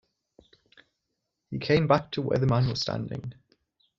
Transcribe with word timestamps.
He 1.51 1.59
came 1.59 1.85
back 1.85 2.09
to 2.13 2.23
where 2.23 2.39
the 2.39 2.47
man 2.47 2.67
was 2.67 2.81
standing. 2.81 3.35